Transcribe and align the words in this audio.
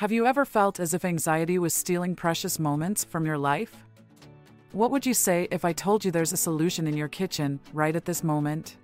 Have 0.00 0.12
you 0.12 0.26
ever 0.26 0.44
felt 0.44 0.78
as 0.78 0.92
if 0.92 1.06
anxiety 1.06 1.58
was 1.58 1.72
stealing 1.72 2.14
precious 2.14 2.58
moments 2.58 3.02
from 3.02 3.24
your 3.24 3.38
life? 3.38 3.74
What 4.72 4.90
would 4.90 5.06
you 5.06 5.14
say 5.14 5.48
if 5.50 5.64
I 5.64 5.72
told 5.72 6.04
you 6.04 6.10
there's 6.10 6.34
a 6.34 6.36
solution 6.36 6.86
in 6.86 6.98
your 6.98 7.08
kitchen 7.08 7.60
right 7.72 7.96
at 7.96 8.04
this 8.04 8.22
moment? 8.22 8.76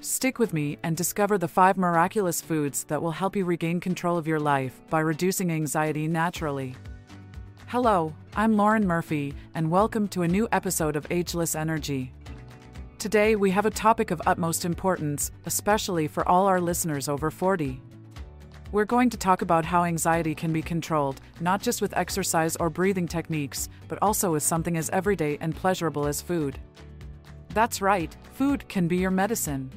Stick 0.00 0.38
with 0.38 0.52
me 0.52 0.78
and 0.84 0.96
discover 0.96 1.36
the 1.36 1.48
five 1.48 1.76
miraculous 1.76 2.40
foods 2.40 2.84
that 2.84 3.02
will 3.02 3.10
help 3.10 3.34
you 3.34 3.44
regain 3.44 3.80
control 3.80 4.16
of 4.16 4.28
your 4.28 4.38
life 4.38 4.80
by 4.88 5.00
reducing 5.00 5.50
anxiety 5.50 6.06
naturally. 6.06 6.76
Hello, 7.66 8.14
I'm 8.36 8.56
Lauren 8.56 8.86
Murphy, 8.86 9.34
and 9.56 9.68
welcome 9.68 10.06
to 10.10 10.22
a 10.22 10.28
new 10.28 10.46
episode 10.52 10.94
of 10.94 11.08
Ageless 11.10 11.56
Energy. 11.56 12.12
Today, 13.00 13.34
we 13.34 13.50
have 13.50 13.66
a 13.66 13.70
topic 13.70 14.12
of 14.12 14.22
utmost 14.26 14.64
importance, 14.64 15.32
especially 15.46 16.06
for 16.06 16.28
all 16.28 16.46
our 16.46 16.60
listeners 16.60 17.08
over 17.08 17.32
40. 17.32 17.82
We're 18.72 18.84
going 18.84 19.10
to 19.10 19.16
talk 19.16 19.42
about 19.42 19.64
how 19.64 19.82
anxiety 19.82 20.32
can 20.32 20.52
be 20.52 20.62
controlled, 20.62 21.20
not 21.40 21.60
just 21.60 21.82
with 21.82 21.96
exercise 21.96 22.54
or 22.54 22.70
breathing 22.70 23.08
techniques, 23.08 23.68
but 23.88 23.98
also 24.00 24.30
with 24.30 24.44
something 24.44 24.76
as 24.76 24.88
everyday 24.90 25.38
and 25.40 25.56
pleasurable 25.56 26.06
as 26.06 26.22
food. 26.22 26.56
That's 27.52 27.82
right, 27.82 28.16
food 28.34 28.68
can 28.68 28.86
be 28.86 28.98
your 28.98 29.10
medicine. 29.10 29.72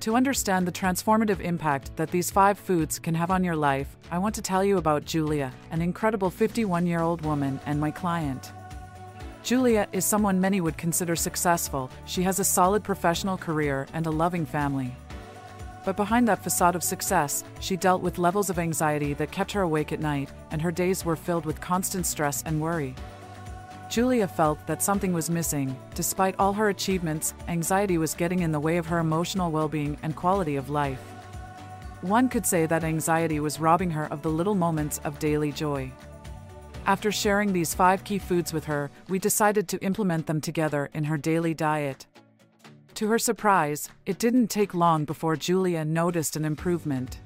To 0.00 0.16
understand 0.16 0.66
the 0.66 0.72
transformative 0.72 1.38
impact 1.38 1.94
that 1.94 2.10
these 2.10 2.32
five 2.32 2.58
foods 2.58 2.98
can 2.98 3.14
have 3.14 3.30
on 3.30 3.44
your 3.44 3.54
life, 3.54 3.96
I 4.10 4.18
want 4.18 4.34
to 4.34 4.42
tell 4.42 4.64
you 4.64 4.78
about 4.78 5.04
Julia, 5.04 5.52
an 5.70 5.80
incredible 5.80 6.30
51 6.30 6.88
year 6.88 7.02
old 7.02 7.24
woman 7.24 7.60
and 7.64 7.78
my 7.78 7.92
client. 7.92 8.52
Julia 9.44 9.86
is 9.92 10.04
someone 10.04 10.40
many 10.40 10.60
would 10.60 10.76
consider 10.76 11.14
successful, 11.14 11.88
she 12.06 12.24
has 12.24 12.40
a 12.40 12.44
solid 12.44 12.82
professional 12.82 13.38
career 13.38 13.86
and 13.92 14.06
a 14.06 14.10
loving 14.10 14.46
family. 14.46 14.96
But 15.90 15.96
behind 15.96 16.28
that 16.28 16.44
facade 16.44 16.76
of 16.76 16.84
success, 16.84 17.42
she 17.58 17.76
dealt 17.76 18.00
with 18.00 18.16
levels 18.16 18.48
of 18.48 18.60
anxiety 18.60 19.12
that 19.14 19.32
kept 19.32 19.50
her 19.50 19.62
awake 19.62 19.90
at 19.90 19.98
night, 19.98 20.30
and 20.52 20.62
her 20.62 20.70
days 20.70 21.04
were 21.04 21.16
filled 21.16 21.44
with 21.44 21.60
constant 21.60 22.06
stress 22.06 22.44
and 22.46 22.60
worry. 22.60 22.94
Julia 23.88 24.28
felt 24.28 24.64
that 24.68 24.84
something 24.84 25.12
was 25.12 25.28
missing. 25.28 25.76
Despite 25.96 26.36
all 26.38 26.52
her 26.52 26.68
achievements, 26.68 27.34
anxiety 27.48 27.98
was 27.98 28.14
getting 28.14 28.38
in 28.38 28.52
the 28.52 28.60
way 28.60 28.76
of 28.76 28.86
her 28.86 29.00
emotional 29.00 29.50
well 29.50 29.66
being 29.66 29.98
and 30.04 30.14
quality 30.14 30.54
of 30.54 30.70
life. 30.70 31.00
One 32.02 32.28
could 32.28 32.46
say 32.46 32.66
that 32.66 32.84
anxiety 32.84 33.40
was 33.40 33.58
robbing 33.58 33.90
her 33.90 34.04
of 34.12 34.22
the 34.22 34.30
little 34.30 34.54
moments 34.54 35.00
of 35.02 35.18
daily 35.18 35.50
joy. 35.50 35.90
After 36.86 37.10
sharing 37.10 37.52
these 37.52 37.74
five 37.74 38.04
key 38.04 38.20
foods 38.20 38.52
with 38.52 38.66
her, 38.66 38.92
we 39.08 39.18
decided 39.18 39.66
to 39.66 39.82
implement 39.82 40.28
them 40.28 40.40
together 40.40 40.88
in 40.94 41.02
her 41.02 41.16
daily 41.16 41.52
diet. 41.52 42.06
To 43.00 43.08
her 43.08 43.18
surprise, 43.18 43.88
it 44.04 44.18
didn't 44.18 44.48
take 44.48 44.74
long 44.74 45.06
before 45.06 45.34
Julia 45.34 45.86
noticed 45.86 46.36
an 46.36 46.44
improvement. 46.44 47.22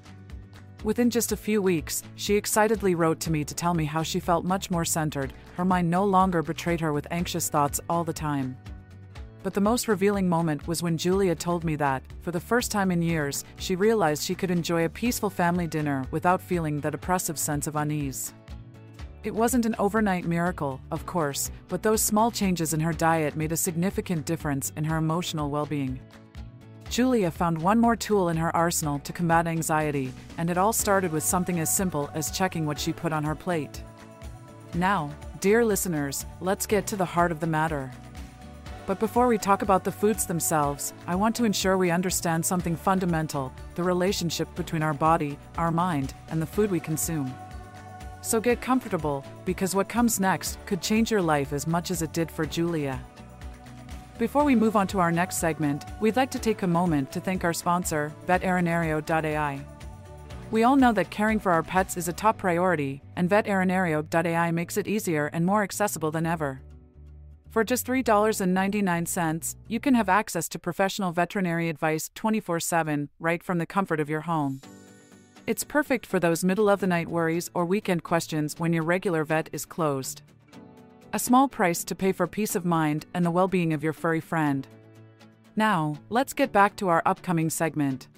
Within 0.84 1.10
just 1.10 1.32
a 1.32 1.36
few 1.36 1.60
weeks, 1.60 2.04
she 2.14 2.36
excitedly 2.36 2.94
wrote 2.94 3.18
to 3.18 3.32
me 3.32 3.42
to 3.42 3.56
tell 3.56 3.74
me 3.74 3.84
how 3.84 4.04
she 4.04 4.20
felt 4.20 4.44
much 4.44 4.70
more 4.70 4.84
centered, 4.84 5.32
her 5.56 5.64
mind 5.64 5.90
no 5.90 6.04
longer 6.04 6.44
betrayed 6.44 6.80
her 6.80 6.92
with 6.92 7.08
anxious 7.10 7.48
thoughts 7.48 7.80
all 7.90 8.04
the 8.04 8.12
time. 8.12 8.56
But 9.42 9.52
the 9.52 9.60
most 9.60 9.88
revealing 9.88 10.28
moment 10.28 10.68
was 10.68 10.80
when 10.80 10.96
Julia 10.96 11.34
told 11.34 11.64
me 11.64 11.74
that, 11.74 12.04
for 12.20 12.30
the 12.30 12.38
first 12.38 12.70
time 12.70 12.92
in 12.92 13.02
years, 13.02 13.44
she 13.56 13.74
realized 13.74 14.22
she 14.22 14.36
could 14.36 14.52
enjoy 14.52 14.84
a 14.84 14.88
peaceful 14.88 15.28
family 15.28 15.66
dinner 15.66 16.06
without 16.12 16.40
feeling 16.40 16.80
that 16.82 16.94
oppressive 16.94 17.36
sense 17.36 17.66
of 17.66 17.74
unease. 17.74 18.32
It 19.24 19.34
wasn't 19.34 19.64
an 19.64 19.74
overnight 19.78 20.26
miracle, 20.26 20.82
of 20.90 21.06
course, 21.06 21.50
but 21.68 21.82
those 21.82 22.02
small 22.02 22.30
changes 22.30 22.74
in 22.74 22.80
her 22.80 22.92
diet 22.92 23.36
made 23.36 23.52
a 23.52 23.56
significant 23.56 24.26
difference 24.26 24.70
in 24.76 24.84
her 24.84 24.98
emotional 24.98 25.48
well 25.48 25.64
being. 25.64 25.98
Julia 26.90 27.30
found 27.30 27.56
one 27.56 27.78
more 27.78 27.96
tool 27.96 28.28
in 28.28 28.36
her 28.36 28.54
arsenal 28.54 28.98
to 28.98 29.14
combat 29.14 29.46
anxiety, 29.46 30.12
and 30.36 30.50
it 30.50 30.58
all 30.58 30.74
started 30.74 31.10
with 31.10 31.22
something 31.22 31.58
as 31.58 31.74
simple 31.74 32.10
as 32.12 32.30
checking 32.30 32.66
what 32.66 32.78
she 32.78 32.92
put 32.92 33.14
on 33.14 33.24
her 33.24 33.34
plate. 33.34 33.82
Now, 34.74 35.10
dear 35.40 35.64
listeners, 35.64 36.26
let's 36.42 36.66
get 36.66 36.86
to 36.88 36.96
the 36.96 37.06
heart 37.06 37.32
of 37.32 37.40
the 37.40 37.46
matter. 37.46 37.90
But 38.86 39.00
before 39.00 39.26
we 39.26 39.38
talk 39.38 39.62
about 39.62 39.84
the 39.84 39.90
foods 39.90 40.26
themselves, 40.26 40.92
I 41.06 41.14
want 41.14 41.34
to 41.36 41.46
ensure 41.46 41.78
we 41.78 41.90
understand 41.90 42.44
something 42.44 42.76
fundamental 42.76 43.54
the 43.74 43.84
relationship 43.84 44.54
between 44.54 44.82
our 44.82 44.92
body, 44.92 45.38
our 45.56 45.70
mind, 45.70 46.12
and 46.28 46.42
the 46.42 46.46
food 46.46 46.70
we 46.70 46.78
consume. 46.78 47.32
So 48.24 48.40
get 48.40 48.62
comfortable, 48.62 49.22
because 49.44 49.74
what 49.74 49.86
comes 49.86 50.18
next 50.18 50.58
could 50.64 50.80
change 50.80 51.10
your 51.10 51.20
life 51.20 51.52
as 51.52 51.66
much 51.66 51.90
as 51.90 52.00
it 52.00 52.14
did 52.14 52.30
for 52.30 52.46
Julia. 52.46 52.98
Before 54.18 54.44
we 54.44 54.54
move 54.54 54.76
on 54.76 54.86
to 54.88 54.98
our 54.98 55.12
next 55.12 55.36
segment, 55.36 55.84
we'd 56.00 56.16
like 56.16 56.30
to 56.30 56.38
take 56.38 56.62
a 56.62 56.66
moment 56.66 57.12
to 57.12 57.20
thank 57.20 57.44
our 57.44 57.52
sponsor, 57.52 58.14
Veterinario.ai. 58.26 59.60
We 60.50 60.62
all 60.62 60.74
know 60.74 60.92
that 60.92 61.10
caring 61.10 61.38
for 61.38 61.52
our 61.52 61.62
pets 61.62 61.98
is 61.98 62.08
a 62.08 62.14
top 62.14 62.38
priority, 62.38 63.02
and 63.14 63.28
Veterinario.ai 63.28 64.50
makes 64.52 64.78
it 64.78 64.88
easier 64.88 65.26
and 65.26 65.44
more 65.44 65.62
accessible 65.62 66.10
than 66.10 66.24
ever. 66.24 66.62
For 67.50 67.62
just 67.62 67.86
$3.99, 67.86 69.56
you 69.68 69.80
can 69.80 69.94
have 69.94 70.08
access 70.08 70.48
to 70.48 70.58
professional 70.58 71.12
veterinary 71.12 71.68
advice 71.68 72.10
24 72.14 72.58
7 72.58 73.10
right 73.20 73.42
from 73.42 73.58
the 73.58 73.66
comfort 73.66 74.00
of 74.00 74.08
your 74.08 74.22
home. 74.22 74.62
It's 75.46 75.62
perfect 75.62 76.06
for 76.06 76.18
those 76.18 76.42
middle 76.42 76.70
of 76.70 76.80
the 76.80 76.86
night 76.86 77.06
worries 77.06 77.50
or 77.52 77.66
weekend 77.66 78.02
questions 78.02 78.54
when 78.58 78.72
your 78.72 78.82
regular 78.82 79.24
vet 79.24 79.50
is 79.52 79.66
closed. 79.66 80.22
A 81.12 81.18
small 81.18 81.48
price 81.48 81.84
to 81.84 81.94
pay 81.94 82.12
for 82.12 82.26
peace 82.26 82.56
of 82.56 82.64
mind 82.64 83.04
and 83.12 83.26
the 83.26 83.30
well 83.30 83.46
being 83.46 83.74
of 83.74 83.84
your 83.84 83.92
furry 83.92 84.20
friend. 84.20 84.66
Now, 85.54 85.96
let's 86.08 86.32
get 86.32 86.50
back 86.50 86.76
to 86.76 86.88
our 86.88 87.02
upcoming 87.04 87.50
segment. 87.50 88.08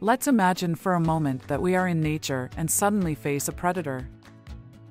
Let's 0.00 0.26
imagine 0.26 0.74
for 0.74 0.94
a 0.94 1.00
moment 1.00 1.48
that 1.48 1.62
we 1.62 1.76
are 1.76 1.88
in 1.88 2.02
nature 2.02 2.50
and 2.58 2.70
suddenly 2.70 3.14
face 3.14 3.48
a 3.48 3.52
predator. 3.52 4.06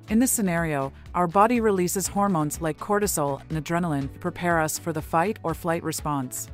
In 0.08 0.18
this 0.18 0.32
scenario, 0.32 0.92
our 1.14 1.28
body 1.28 1.60
releases 1.60 2.08
hormones 2.08 2.60
like 2.60 2.78
cortisol 2.78 3.42
and 3.48 3.64
adrenaline 3.64 4.12
to 4.12 4.18
prepare 4.18 4.58
us 4.58 4.76
for 4.76 4.92
the 4.92 5.00
fight 5.00 5.38
or 5.44 5.54
flight 5.54 5.84
response. 5.84 6.48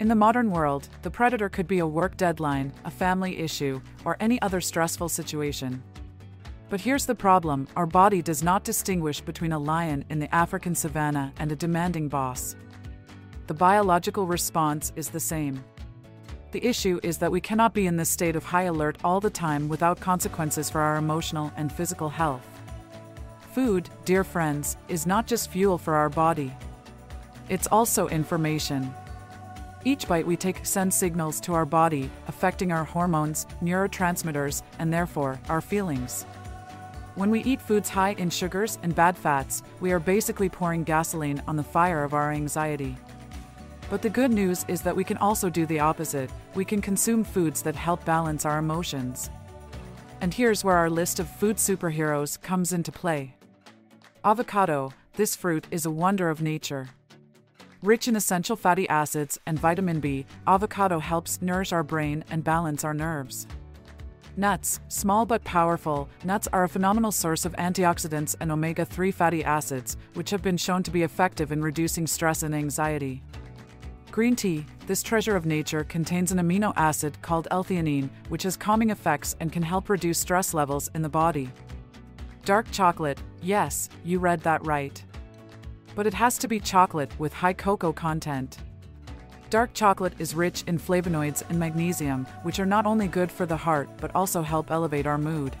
In 0.00 0.08
the 0.08 0.14
modern 0.14 0.50
world, 0.50 0.88
the 1.02 1.10
predator 1.10 1.48
could 1.48 1.68
be 1.68 1.78
a 1.78 1.86
work 1.86 2.16
deadline, 2.16 2.72
a 2.84 2.90
family 2.90 3.38
issue, 3.38 3.80
or 4.04 4.16
any 4.18 4.40
other 4.42 4.60
stressful 4.60 5.08
situation. 5.08 5.82
But 6.70 6.80
here's 6.80 7.06
the 7.06 7.14
problem 7.14 7.68
our 7.76 7.86
body 7.86 8.22
does 8.22 8.42
not 8.42 8.64
distinguish 8.64 9.20
between 9.20 9.52
a 9.52 9.58
lion 9.58 10.04
in 10.08 10.18
the 10.18 10.34
African 10.34 10.74
savannah 10.74 11.32
and 11.38 11.52
a 11.52 11.56
demanding 11.56 12.08
boss. 12.08 12.56
The 13.46 13.54
biological 13.54 14.26
response 14.26 14.92
is 14.96 15.10
the 15.10 15.20
same. 15.20 15.62
The 16.52 16.64
issue 16.64 16.98
is 17.02 17.18
that 17.18 17.32
we 17.32 17.40
cannot 17.40 17.74
be 17.74 17.86
in 17.86 17.96
this 17.96 18.08
state 18.08 18.36
of 18.36 18.44
high 18.44 18.64
alert 18.64 18.96
all 19.04 19.20
the 19.20 19.30
time 19.30 19.68
without 19.68 20.00
consequences 20.00 20.68
for 20.68 20.80
our 20.80 20.96
emotional 20.96 21.52
and 21.56 21.70
physical 21.70 22.08
health. 22.08 22.46
Food, 23.52 23.88
dear 24.04 24.24
friends, 24.24 24.76
is 24.88 25.06
not 25.06 25.26
just 25.26 25.50
fuel 25.50 25.78
for 25.78 25.94
our 25.94 26.08
body, 26.08 26.52
it's 27.48 27.66
also 27.66 28.08
information. 28.08 28.94
Each 29.84 30.06
bite 30.06 30.26
we 30.26 30.36
take 30.36 30.64
sends 30.64 30.94
signals 30.94 31.40
to 31.40 31.54
our 31.54 31.66
body, 31.66 32.08
affecting 32.28 32.70
our 32.70 32.84
hormones, 32.84 33.46
neurotransmitters, 33.62 34.62
and 34.78 34.92
therefore, 34.92 35.40
our 35.48 35.60
feelings. 35.60 36.24
When 37.14 37.30
we 37.30 37.42
eat 37.42 37.60
foods 37.60 37.88
high 37.88 38.12
in 38.12 38.30
sugars 38.30 38.78
and 38.82 38.94
bad 38.94 39.18
fats, 39.18 39.62
we 39.80 39.92
are 39.92 39.98
basically 39.98 40.48
pouring 40.48 40.84
gasoline 40.84 41.42
on 41.48 41.56
the 41.56 41.62
fire 41.62 42.04
of 42.04 42.14
our 42.14 42.30
anxiety. 42.30 42.96
But 43.90 44.02
the 44.02 44.08
good 44.08 44.30
news 44.30 44.64
is 44.68 44.80
that 44.82 44.96
we 44.96 45.04
can 45.04 45.18
also 45.18 45.50
do 45.50 45.66
the 45.66 45.80
opposite 45.80 46.30
we 46.54 46.64
can 46.64 46.80
consume 46.80 47.24
foods 47.24 47.62
that 47.62 47.74
help 47.74 48.04
balance 48.04 48.44
our 48.44 48.58
emotions. 48.58 49.30
And 50.20 50.32
here's 50.32 50.62
where 50.62 50.76
our 50.76 50.90
list 50.90 51.18
of 51.18 51.28
food 51.28 51.56
superheroes 51.56 52.40
comes 52.40 52.72
into 52.72 52.92
play. 52.92 53.36
Avocado, 54.24 54.92
this 55.14 55.34
fruit 55.34 55.66
is 55.70 55.84
a 55.84 55.90
wonder 55.90 56.30
of 56.30 56.40
nature. 56.40 56.90
Rich 57.82 58.06
in 58.06 58.14
essential 58.14 58.54
fatty 58.54 58.88
acids 58.88 59.40
and 59.44 59.58
vitamin 59.58 59.98
B, 59.98 60.24
avocado 60.46 61.00
helps 61.00 61.42
nourish 61.42 61.72
our 61.72 61.82
brain 61.82 62.22
and 62.30 62.44
balance 62.44 62.84
our 62.84 62.94
nerves. 62.94 63.48
Nuts, 64.36 64.78
small 64.86 65.26
but 65.26 65.42
powerful, 65.42 66.08
nuts 66.22 66.46
are 66.52 66.62
a 66.62 66.68
phenomenal 66.68 67.10
source 67.10 67.44
of 67.44 67.54
antioxidants 67.54 68.36
and 68.38 68.52
omega 68.52 68.84
3 68.84 69.10
fatty 69.10 69.42
acids, 69.42 69.96
which 70.14 70.30
have 70.30 70.42
been 70.42 70.56
shown 70.56 70.84
to 70.84 70.92
be 70.92 71.02
effective 71.02 71.50
in 71.50 71.60
reducing 71.60 72.06
stress 72.06 72.44
and 72.44 72.54
anxiety. 72.54 73.20
Green 74.12 74.36
tea, 74.36 74.64
this 74.86 75.02
treasure 75.02 75.34
of 75.34 75.44
nature, 75.44 75.82
contains 75.82 76.30
an 76.30 76.38
amino 76.38 76.72
acid 76.76 77.20
called 77.20 77.48
L 77.50 77.64
theanine, 77.64 78.08
which 78.28 78.44
has 78.44 78.56
calming 78.56 78.90
effects 78.90 79.34
and 79.40 79.52
can 79.52 79.62
help 79.62 79.88
reduce 79.88 80.20
stress 80.20 80.54
levels 80.54 80.88
in 80.94 81.02
the 81.02 81.08
body. 81.08 81.50
Dark 82.44 82.70
chocolate, 82.70 83.20
yes, 83.42 83.88
you 84.04 84.20
read 84.20 84.40
that 84.42 84.64
right. 84.64 85.02
But 85.94 86.06
it 86.06 86.14
has 86.14 86.38
to 86.38 86.48
be 86.48 86.60
chocolate 86.60 87.10
with 87.18 87.32
high 87.32 87.52
cocoa 87.52 87.92
content. 87.92 88.58
Dark 89.50 89.74
chocolate 89.74 90.14
is 90.18 90.34
rich 90.34 90.64
in 90.66 90.78
flavonoids 90.78 91.42
and 91.50 91.58
magnesium, 91.58 92.26
which 92.42 92.58
are 92.58 92.66
not 92.66 92.86
only 92.86 93.06
good 93.06 93.30
for 93.30 93.44
the 93.44 93.56
heart 93.56 93.88
but 93.98 94.14
also 94.14 94.42
help 94.42 94.70
elevate 94.70 95.06
our 95.06 95.18
mood. 95.18 95.54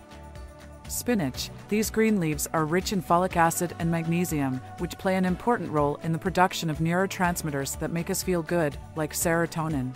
Spinach. 0.88 1.50
These 1.68 1.90
green 1.90 2.20
leaves 2.20 2.46
are 2.52 2.64
rich 2.64 2.92
in 2.92 3.02
folic 3.02 3.36
acid 3.36 3.74
and 3.78 3.90
magnesium, 3.90 4.60
which 4.78 4.98
play 4.98 5.16
an 5.16 5.24
important 5.24 5.70
role 5.70 5.98
in 6.02 6.12
the 6.12 6.18
production 6.18 6.68
of 6.68 6.78
neurotransmitters 6.78 7.78
that 7.78 7.92
make 7.92 8.10
us 8.10 8.22
feel 8.22 8.42
good, 8.42 8.76
like 8.94 9.12
serotonin. 9.12 9.94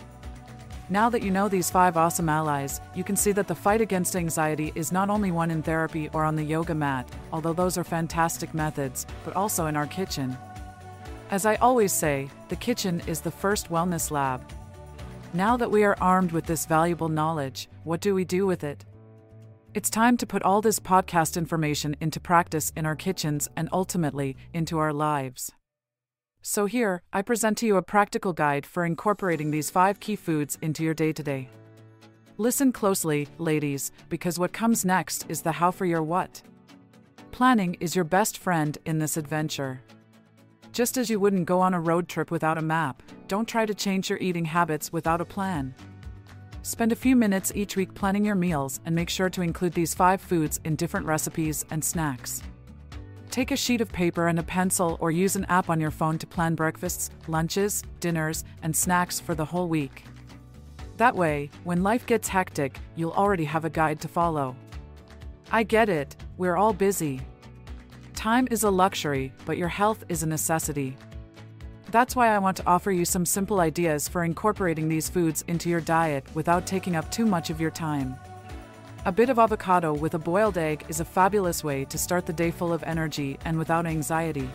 Now 0.89 1.09
that 1.11 1.23
you 1.25 1.33
know 1.33 1.49
these 1.49 1.69
five 1.69 1.97
awesome 1.97 2.29
allies, 2.29 2.81
you 2.95 3.03
can 3.03 3.17
see 3.17 3.33
that 3.33 3.49
the 3.49 3.55
fight 3.57 3.81
against 3.81 4.15
anxiety 4.15 4.71
is 4.77 4.93
not 4.93 5.11
only 5.11 5.33
one 5.33 5.51
in 5.51 5.61
therapy 5.61 6.09
or 6.13 6.23
on 6.23 6.37
the 6.37 6.45
yoga 6.45 6.77
mat, 6.77 7.11
although 7.33 7.53
those 7.53 7.77
are 7.77 7.83
fantastic 7.83 8.55
methods, 8.55 9.05
but 9.25 9.35
also 9.35 9.67
in 9.67 9.75
our 9.77 9.89
kitchen. 9.89 10.39
As 11.33 11.45
I 11.45 11.57
always 11.57 11.93
say, 11.93 12.31
the 12.49 12.55
kitchen 12.55 13.03
is 13.09 13.21
the 13.21 13.33
first 13.33 13.69
wellness 13.69 14.13
lab. 14.13 14.49
Now 15.35 15.57
that 15.57 15.73
we 15.73 15.83
are 15.83 15.97
armed 16.01 16.31
with 16.31 16.47
this 16.47 16.67
valuable 16.67 17.09
knowledge, 17.09 17.69
what 17.83 18.01
do 18.01 18.15
we 18.15 18.25
do 18.25 18.47
with 18.47 18.63
it? 18.63 18.85
It's 19.75 19.91
time 19.91 20.17
to 20.19 20.27
put 20.27 20.45
all 20.45 20.63
this 20.63 20.79
podcast 20.79 21.37
information 21.37 21.97
into 22.01 22.21
practice 22.21 22.73
in 22.77 22.87
our 22.87 22.95
kitchens 22.95 23.49
and 23.57 23.69
ultimately 23.73 24.37
into 24.55 24.79
our 24.79 24.93
lives. 24.93 25.51
So, 26.49 26.67
here, 26.67 27.03
I 27.13 27.23
present 27.23 27.59
to 27.59 27.67
you 27.67 27.77
a 27.77 27.83
practical 27.83 28.33
guide 28.33 28.65
for 28.65 28.85
incorporating 28.85 29.51
these 29.51 29.69
five 29.69 29.99
key 29.99 30.15
foods 30.15 30.57
into 30.63 30.85
your 30.85 30.95
day 30.95 31.13
to 31.13 31.23
day. 31.25 31.49
Listen 32.39 32.71
closely, 32.71 33.27
ladies, 33.39 33.91
because 34.09 34.39
what 34.39 34.53
comes 34.53 34.85
next 34.85 35.27
is 35.29 35.43
the 35.43 35.51
how 35.51 35.73
for 35.73 35.87
your 35.87 36.05
what. 36.05 36.41
Planning 37.33 37.75
is 37.81 37.97
your 37.97 38.05
best 38.05 38.39
friend 38.39 38.79
in 38.85 39.01
this 39.01 39.17
adventure. 39.17 39.83
Just 40.71 40.97
as 40.97 41.11
you 41.11 41.19
wouldn't 41.19 41.47
go 41.47 41.59
on 41.59 41.75
a 41.75 41.81
road 41.81 42.07
trip 42.07 42.31
without 42.31 42.59
a 42.59 42.63
map, 42.63 43.03
don't 43.27 43.49
try 43.49 43.67
to 43.67 43.75
change 43.75 44.09
your 44.09 44.21
eating 44.21 44.45
habits 44.45 44.93
without 44.93 45.21
a 45.21 45.25
plan. 45.25 45.75
Spend 46.63 46.93
a 46.93 46.97
few 47.05 47.17
minutes 47.17 47.51
each 47.57 47.75
week 47.75 47.93
planning 47.93 48.25
your 48.25 48.37
meals 48.37 48.79
and 48.87 48.95
make 48.95 49.11
sure 49.11 49.31
to 49.31 49.43
include 49.43 49.73
these 49.73 49.95
five 49.95 50.21
foods 50.21 50.61
in 50.63 50.77
different 50.77 51.07
recipes 51.07 51.65
and 51.73 51.85
snacks. 51.85 52.41
Take 53.37 53.51
a 53.51 53.57
sheet 53.57 53.83
of 53.83 53.93
paper 53.93 54.29
and 54.29 54.39
a 54.39 54.43
pencil 54.43 54.97
or 54.99 55.11
use 55.11 55.37
an 55.37 55.45
app 55.51 55.69
on 55.69 55.79
your 55.79 55.91
phone 55.91 56.17
to 56.21 56.27
plan 56.27 56.55
breakfasts, 56.55 57.11
lunches, 57.29 57.83
dinners, 58.01 58.45
and 58.63 58.75
snacks 58.75 59.21
for 59.21 59.35
the 59.35 59.45
whole 59.45 59.69
week. 59.69 60.05
That 60.97 61.15
way, 61.15 61.51
when 61.63 61.83
life 61.83 62.07
gets 62.07 62.29
hectic, 62.29 62.79
you'll 62.95 63.13
already 63.13 63.45
have 63.45 63.67
a 63.67 63.69
guide 63.69 64.01
to 64.01 64.09
follow. 64.09 64.57
I 65.53 65.65
get 65.65 65.91
it, 65.91 66.17
we're 66.39 66.57
all 66.57 66.73
busy. 66.73 67.21
Time 68.15 68.49
is 68.51 68.63
a 68.63 68.71
luxury, 68.71 69.35
but 69.45 69.59
your 69.59 69.69
health 69.69 70.03
is 70.09 70.23
a 70.23 70.27
necessity. 70.27 70.97
That's 71.91 72.17
why 72.17 72.35
I 72.35 72.39
want 72.39 72.57
to 72.57 72.67
offer 72.67 72.91
you 72.91 73.05
some 73.05 73.27
simple 73.27 73.61
ideas 73.61 74.09
for 74.09 74.25
incorporating 74.25 74.89
these 74.89 75.11
foods 75.11 75.45
into 75.47 75.69
your 75.69 75.83
diet 75.83 76.25
without 76.33 76.67
taking 76.67 76.97
up 76.97 77.11
too 77.11 77.27
much 77.27 77.51
of 77.51 77.61
your 77.61 77.71
time. 77.71 78.19
A 79.07 79.13
bit 79.13 79.31
of 79.31 79.39
avocado 79.39 79.95
with 79.95 80.15
a 80.15 80.19
boiled 80.19 80.59
egg 80.59 80.85
is 80.89 80.99
a 80.99 81.05
fabulous 81.05 81.63
way 81.63 81.85
to 81.85 81.97
start 81.97 82.27
the 82.27 82.33
day 82.33 82.51
full 82.51 82.73
of 82.73 82.83
energy 82.83 83.39
and 83.45 83.57
without 83.57 83.87
anxiety. 83.87 84.51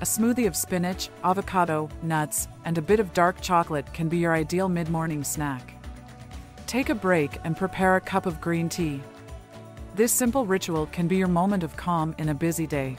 A 0.00 0.04
smoothie 0.04 0.48
of 0.48 0.56
spinach, 0.56 1.10
avocado, 1.22 1.88
nuts, 2.02 2.48
and 2.64 2.76
a 2.76 2.82
bit 2.82 2.98
of 2.98 3.14
dark 3.14 3.40
chocolate 3.40 3.86
can 3.92 4.08
be 4.08 4.18
your 4.18 4.34
ideal 4.34 4.68
mid 4.68 4.88
morning 4.88 5.22
snack. 5.22 5.74
Take 6.66 6.88
a 6.88 6.94
break 6.96 7.38
and 7.44 7.56
prepare 7.56 7.94
a 7.94 8.00
cup 8.00 8.26
of 8.26 8.40
green 8.40 8.68
tea. 8.68 9.00
This 9.94 10.10
simple 10.10 10.44
ritual 10.44 10.86
can 10.86 11.06
be 11.06 11.18
your 11.18 11.28
moment 11.28 11.62
of 11.62 11.76
calm 11.76 12.16
in 12.18 12.30
a 12.30 12.34
busy 12.34 12.66
day. 12.66 12.96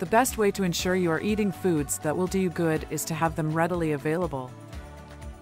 The 0.00 0.04
best 0.04 0.36
way 0.36 0.50
to 0.50 0.64
ensure 0.64 0.96
you 0.96 1.10
are 1.10 1.22
eating 1.22 1.50
foods 1.50 1.96
that 2.00 2.14
will 2.14 2.26
do 2.26 2.38
you 2.38 2.50
good 2.50 2.86
is 2.90 3.06
to 3.06 3.14
have 3.14 3.36
them 3.36 3.54
readily 3.54 3.92
available. 3.92 4.50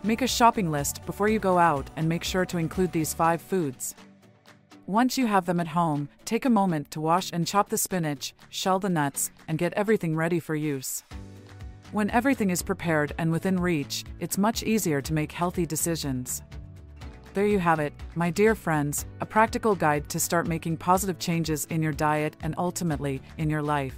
Make 0.05 0.23
a 0.23 0.29
shopping 0.29 0.71
list 0.71 1.05
before 1.05 1.27
you 1.27 1.41
go 1.41 1.59
out 1.59 1.91
and 1.97 2.09
make 2.09 2.23
sure 2.23 2.47
to 2.47 2.59
include 2.59 2.93
these 2.93 3.13
five 3.13 3.43
foods. 3.43 3.97
Once 4.91 5.17
you 5.17 5.29
have 5.29 5.47
them 5.47 5.61
at 5.61 5.69
home, 5.69 6.09
take 6.25 6.45
a 6.45 6.51
moment 6.51 6.91
to 6.91 7.01
wash 7.01 7.31
and 7.33 7.47
chop 7.47 7.69
the 7.69 7.79
spinach, 7.79 8.35
shell 8.49 8.81
the 8.81 8.89
nuts, 8.89 9.31
and 9.47 9.57
get 9.57 9.73
everything 9.75 10.17
ready 10.17 10.41
for 10.41 10.57
use. 10.57 11.05
When 11.93 12.11
everything 12.11 12.51
is 12.51 12.61
prepared 12.61 13.13
and 13.17 13.31
within 13.31 13.61
reach, 13.61 14.03
it's 14.19 14.37
much 14.37 14.65
easier 14.65 15.01
to 15.01 15.13
make 15.13 15.31
healthy 15.31 15.65
decisions. 15.65 16.43
There 17.35 17.47
you 17.47 17.61
have 17.61 17.79
it, 17.79 17.93
my 18.17 18.31
dear 18.31 18.57
friends, 18.57 19.07
a 19.21 19.27
practical 19.27 19.77
guide 19.77 20.09
to 20.09 20.19
start 20.19 20.49
making 20.49 20.79
positive 20.79 21.21
changes 21.21 21.67
in 21.67 21.85
your 21.85 21.93
diet 21.93 22.35
and 22.43 22.57
ultimately 22.59 23.23
in 23.39 23.49
your 23.49 23.63
life. 23.63 23.95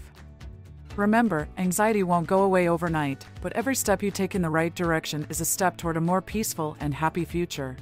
Remember, 0.97 1.49
anxiety 1.57 2.03
won't 2.03 2.27
go 2.27 2.43
away 2.43 2.69
overnight, 2.69 3.25
but 3.41 3.55
every 3.55 3.75
step 3.75 4.03
you 4.03 4.11
take 4.11 4.35
in 4.35 4.43
the 4.43 4.51
right 4.51 4.75
direction 4.75 5.27
is 5.31 5.41
a 5.41 5.47
step 5.47 5.79
toward 5.79 5.97
a 5.97 6.03
more 6.03 6.21
peaceful 6.21 6.77
and 6.81 6.93
happy 6.93 7.25
future. 7.25 7.79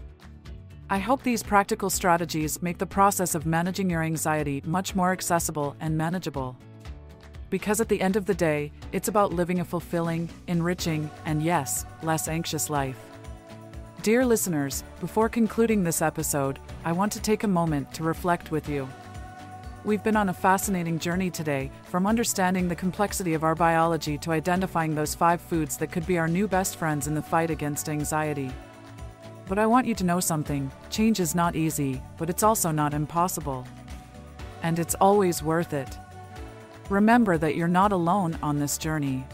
I 0.93 0.99
hope 0.99 1.23
these 1.23 1.45
practical 1.45 1.89
strategies 1.89 2.61
make 2.63 2.79
the 2.79 2.85
process 2.85 3.37
of 3.37 3.47
managing 3.47 3.89
your 3.89 4.03
anxiety 4.03 4.61
much 4.67 4.97
more 4.97 5.13
accessible 5.13 5.77
and 5.79 5.97
manageable. 5.97 6.57
Because 7.49 7.81
at 7.81 7.89
the 7.89 8.01
end 8.01 8.17
of 8.17 8.27
the 8.27 8.35
day, 8.35 8.73
it's 8.91 9.07
about 9.07 9.33
living 9.33 9.61
a 9.61 9.65
fulfilling, 9.65 10.29
enriching, 10.49 11.09
and 11.27 11.45
yes, 11.45 11.87
less 12.03 12.27
anxious 12.27 12.71
life. 12.71 12.99
Dear 14.03 14.27
listeners, 14.27 14.83
before 14.99 15.29
concluding 15.29 15.85
this 15.85 16.03
episode, 16.03 16.59
I 16.85 16.91
want 16.91 17.13
to 17.13 17.23
take 17.23 17.45
a 17.45 17.49
moment 17.49 17.95
to 17.95 18.03
reflect 18.03 18.51
with 18.51 18.69
you. 18.69 18.89
We've 19.85 20.03
been 20.03 20.17
on 20.17 20.31
a 20.31 20.35
fascinating 20.35 20.99
journey 20.99 21.31
today, 21.31 21.71
from 21.85 22.05
understanding 22.05 22.67
the 22.67 22.75
complexity 22.75 23.35
of 23.35 23.45
our 23.45 23.55
biology 23.55 24.19
to 24.19 24.33
identifying 24.33 24.97
those 24.97 25.15
five 25.15 25.41
foods 25.41 25.77
that 25.77 25.93
could 25.93 26.07
be 26.09 26.19
our 26.19 26.27
new 26.27 26.49
best 26.49 26.75
friends 26.75 27.07
in 27.07 27.15
the 27.15 27.23
fight 27.23 27.51
against 27.51 27.89
anxiety. 27.89 28.51
But 29.51 29.59
I 29.59 29.67
want 29.67 29.89
you 29.89 29.97
to 29.97 30.05
know 30.05 30.21
something 30.21 30.71
change 30.91 31.19
is 31.19 31.35
not 31.35 31.57
easy, 31.57 32.01
but 32.19 32.31
it's 32.31 32.45
also 32.45 32.71
not 32.71 32.95
impossible. 32.95 33.67
And 34.63 34.79
it's 34.79 34.95
always 35.01 35.43
worth 35.43 35.73
it. 35.73 35.99
Remember 36.89 37.37
that 37.37 37.57
you're 37.57 37.67
not 37.67 37.91
alone 37.91 38.39
on 38.45 38.61
this 38.61 38.79
journey. 38.79 39.27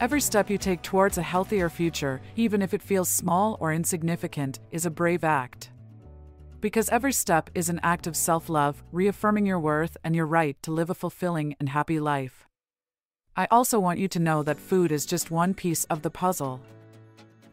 Every 0.00 0.20
step 0.20 0.50
you 0.50 0.58
take 0.58 0.82
towards 0.82 1.16
a 1.16 1.22
healthier 1.22 1.70
future, 1.70 2.20
even 2.36 2.60
if 2.60 2.74
it 2.74 2.82
feels 2.82 3.08
small 3.08 3.56
or 3.58 3.72
insignificant, 3.72 4.58
is 4.70 4.84
a 4.84 4.90
brave 4.90 5.24
act. 5.24 5.70
Because 6.60 6.90
every 6.90 7.14
step 7.14 7.48
is 7.54 7.70
an 7.70 7.80
act 7.82 8.06
of 8.06 8.14
self 8.14 8.50
love, 8.50 8.84
reaffirming 8.92 9.46
your 9.46 9.60
worth 9.60 9.96
and 10.04 10.14
your 10.14 10.26
right 10.26 10.62
to 10.62 10.72
live 10.72 10.90
a 10.90 10.94
fulfilling 10.94 11.56
and 11.58 11.70
happy 11.70 11.98
life. 11.98 12.46
I 13.34 13.48
also 13.50 13.80
want 13.80 13.98
you 13.98 14.08
to 14.08 14.18
know 14.18 14.42
that 14.42 14.60
food 14.60 14.92
is 14.92 15.06
just 15.06 15.30
one 15.30 15.54
piece 15.54 15.84
of 15.84 16.02
the 16.02 16.10
puzzle 16.10 16.60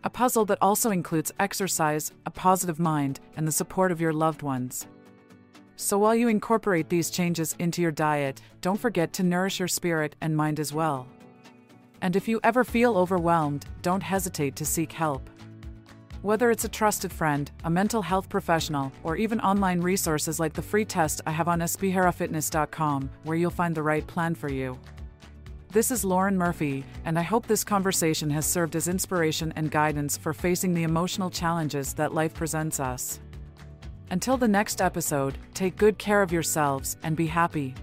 a 0.03 0.09
puzzle 0.09 0.45
that 0.45 0.57
also 0.61 0.91
includes 0.91 1.33
exercise, 1.39 2.11
a 2.25 2.31
positive 2.31 2.79
mind, 2.79 3.19
and 3.35 3.47
the 3.47 3.51
support 3.51 3.91
of 3.91 3.99
your 3.99 4.13
loved 4.13 4.41
ones. 4.41 4.87
So 5.75 5.97
while 5.97 6.15
you 6.15 6.27
incorporate 6.27 6.89
these 6.89 7.09
changes 7.09 7.55
into 7.59 7.81
your 7.81 7.91
diet, 7.91 8.41
don't 8.61 8.79
forget 8.79 9.13
to 9.13 9.23
nourish 9.23 9.59
your 9.59 9.67
spirit 9.67 10.15
and 10.21 10.35
mind 10.35 10.59
as 10.59 10.73
well. 10.73 11.07
And 12.01 12.15
if 12.15 12.27
you 12.27 12.39
ever 12.43 12.63
feel 12.63 12.97
overwhelmed, 12.97 13.65
don't 13.81 14.03
hesitate 14.03 14.55
to 14.57 14.65
seek 14.65 14.91
help. 14.91 15.29
Whether 16.21 16.51
it's 16.51 16.65
a 16.65 16.69
trusted 16.69 17.13
friend, 17.13 17.49
a 17.63 17.69
mental 17.69 18.01
health 18.01 18.27
professional, 18.27 18.91
or 19.03 19.15
even 19.15 19.39
online 19.39 19.79
resources 19.79 20.39
like 20.39 20.53
the 20.53 20.61
free 20.61 20.83
test 20.83 21.21
I 21.25 21.31
have 21.31 21.47
on 21.47 21.59
spherafitness.com, 21.59 23.09
where 23.23 23.37
you'll 23.37 23.51
find 23.51 23.73
the 23.73 23.83
right 23.83 24.05
plan 24.05 24.35
for 24.35 24.51
you. 24.51 24.77
This 25.71 25.91
is 25.91 26.03
Lauren 26.03 26.35
Murphy, 26.35 26.83
and 27.05 27.19
I 27.19 27.21
hope 27.21 27.45
this 27.45 27.63
conversation 27.63 28.31
has 28.31 28.47
served 28.47 28.75
as 28.75 28.87
inspiration 28.87 29.53
and 29.55 29.69
guidance 29.69 30.17
for 30.17 30.33
facing 30.33 30.73
the 30.73 30.81
emotional 30.81 31.29
challenges 31.29 31.93
that 31.93 32.11
life 32.11 32.33
presents 32.33 32.79
us. 32.79 33.19
Until 34.09 34.35
the 34.35 34.47
next 34.47 34.81
episode, 34.81 35.37
take 35.53 35.77
good 35.77 35.99
care 35.99 36.23
of 36.23 36.31
yourselves 36.31 36.97
and 37.03 37.15
be 37.15 37.27
happy. 37.27 37.75